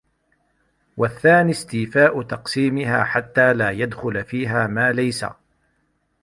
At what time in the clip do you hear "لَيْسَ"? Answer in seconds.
4.91-5.25